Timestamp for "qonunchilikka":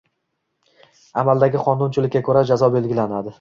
1.67-2.23